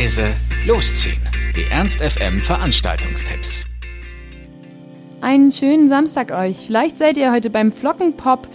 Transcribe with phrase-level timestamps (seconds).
[0.00, 0.34] leise,
[0.66, 1.20] losziehen.
[1.54, 3.66] Die Ernst FM Veranstaltungstipps.
[5.20, 6.56] Einen schönen Samstag euch.
[6.56, 8.48] Vielleicht seid ihr heute beim Flockenpop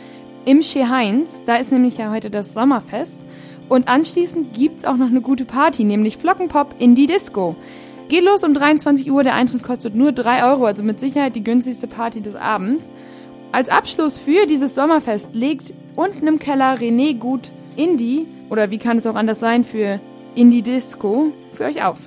[0.46, 1.44] im Heinz.
[1.46, 3.22] Da ist nämlich ja heute das Sommerfest.
[3.70, 7.56] Und anschließend gibt's auch noch eine gute Party, nämlich Flockenpop in die Disco.
[8.08, 11.44] Geht los um 23 Uhr, der Eintritt kostet nur 3 Euro, also mit Sicherheit die
[11.44, 12.90] günstigste Party des Abends.
[13.52, 18.98] Als Abschluss für dieses Sommerfest legt unten im Keller René Gut Indie, oder wie kann
[18.98, 20.00] es auch anders sein, für
[20.36, 21.98] Indie Disco, für euch auf.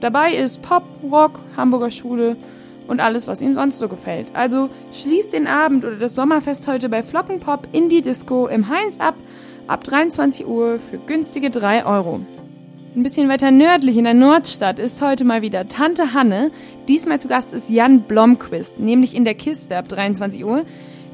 [0.00, 2.36] Dabei ist Pop, Rock, Hamburger Schule
[2.86, 4.28] und alles, was ihm sonst so gefällt.
[4.32, 9.14] Also schließt den Abend oder das Sommerfest heute bei Flockenpop Indie Disco im Heinz ab,
[9.66, 12.20] ab 23 Uhr für günstige 3 Euro.
[12.96, 16.50] Ein bisschen weiter nördlich in der Nordstadt ist heute mal wieder Tante Hanne.
[16.88, 20.64] Diesmal zu Gast ist Jan Blomquist, nämlich in der Kiste ab 23 Uhr.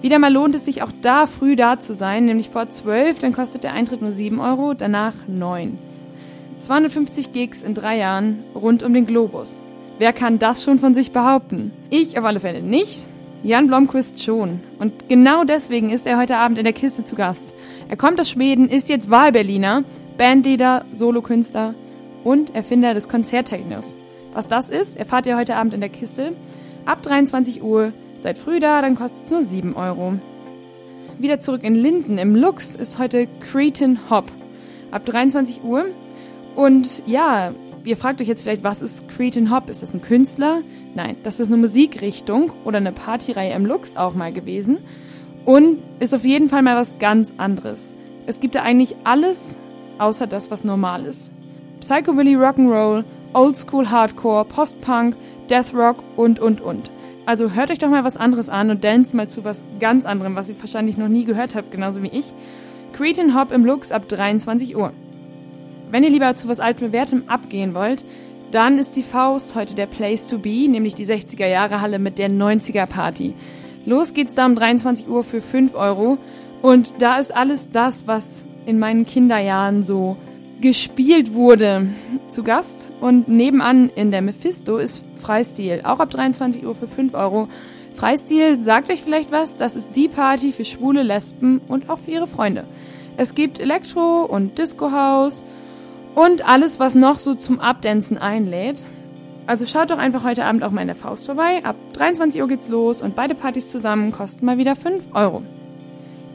[0.01, 3.33] Wieder mal lohnt es sich auch da früh da zu sein, nämlich vor 12, dann
[3.33, 5.79] kostet der Eintritt nur 7 Euro, danach 9.
[6.59, 9.61] 250 Gigs in drei Jahren rund um den Globus.
[9.99, 11.73] Wer kann das schon von sich behaupten?
[11.91, 13.07] Ich auf alle Fälle nicht.
[13.43, 14.61] Jan Blomqvist schon.
[14.79, 17.53] Und genau deswegen ist er heute Abend in der Kiste zu Gast.
[17.89, 19.85] Er kommt aus Schweden, ist jetzt Wahlberliner,
[20.17, 21.75] Bandleader, Solokünstler
[22.25, 23.97] und Erfinder des Konzerttechnos.
[24.33, 26.33] Was das ist, erfahrt ihr heute Abend in der Kiste.
[26.87, 27.93] Ab 23 Uhr.
[28.19, 30.15] Seid früh da, dann kostet es nur 7 Euro.
[31.19, 32.19] Wieder zurück in Linden.
[32.19, 34.25] Im Lux ist heute Cretan Hop.
[34.91, 35.87] Ab 23 Uhr
[36.55, 37.53] und ja,
[37.85, 39.69] ihr fragt euch jetzt vielleicht, was ist Cretan Hop?
[39.69, 40.61] Ist das ein Künstler?
[40.95, 44.79] Nein, das ist eine Musikrichtung oder eine Partyreihe im Lux auch mal gewesen.
[45.45, 47.93] Und ist auf jeden Fall mal was ganz anderes.
[48.27, 49.59] Es gibt da eigentlich alles,
[49.99, 51.31] außer das, was normal ist.
[51.81, 55.17] Psychobilly Rock'n'Roll, Oldschool Hardcore, Post-Punk,
[55.51, 56.91] Death Rock und, und, und.
[57.27, 60.37] Also hört euch doch mal was anderes an und dance mal zu was ganz anderem,
[60.37, 62.33] was ihr wahrscheinlich noch nie gehört habt, genauso wie ich.
[62.93, 64.93] Cretan Hop im Lux ab 23 Uhr.
[65.95, 68.05] Wenn ihr lieber zu was altbewährtem abgehen wollt,
[68.51, 72.19] dann ist die Faust heute der Place to be, nämlich die 60er Jahre Halle mit
[72.19, 73.33] der 90er Party.
[73.87, 76.19] Los geht's da um 23 Uhr für 5 Euro
[76.63, 80.17] und da ist alles das, was in meinen Kinderjahren so
[80.61, 81.87] gespielt wurde,
[82.29, 82.89] zu Gast.
[83.01, 87.47] Und nebenan in der Mephisto ist Freistil, auch ab 23 Uhr für 5 Euro.
[87.95, 92.11] Freistil sagt euch vielleicht was, das ist die Party für schwule Lesben und auch für
[92.11, 92.65] ihre Freunde.
[93.17, 95.45] Es gibt Elektro und Disco House
[96.15, 98.83] und alles, was noch so zum Abdancen einlädt.
[99.47, 101.61] Also schaut doch einfach heute Abend auch mal in der Faust vorbei.
[101.65, 105.43] Ab 23 Uhr geht's los und beide Partys zusammen kosten mal wieder 5 Euro.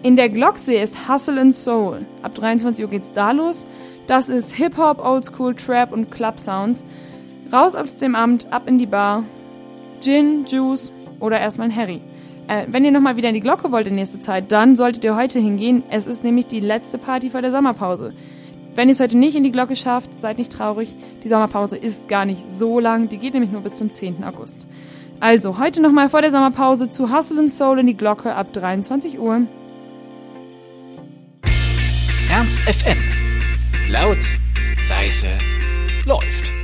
[0.04, 2.06] In der Glocksee ist Hustle and Soul.
[2.22, 3.66] Ab 23 Uhr geht's da los.
[4.08, 6.86] Das ist Hip-Hop, Oldschool, Trap und Club Sounds.
[7.52, 9.24] Raus aus dem Amt, ab in die Bar.
[10.02, 12.02] Gin, Juice oder erstmal ein Harry.
[12.48, 15.16] Äh, wenn ihr nochmal wieder in die Glocke wollt in nächster Zeit, dann solltet ihr
[15.16, 15.84] heute hingehen.
[15.90, 18.14] Es ist nämlich die letzte Party vor der Sommerpause.
[18.76, 20.96] Wenn ihr es heute nicht in die Glocke schafft, seid nicht traurig.
[21.24, 23.10] Die Sommerpause ist gar nicht so lang.
[23.10, 24.24] Die geht nämlich nur bis zum 10.
[24.24, 24.66] August.
[25.20, 29.20] Also, heute nochmal vor der Sommerpause zu Hustle and Soul in die Glocke ab 23
[29.20, 29.42] Uhr.
[32.32, 32.98] Ernst FM.
[33.90, 34.20] Laut,
[34.88, 35.28] leise,
[36.06, 36.59] läuft.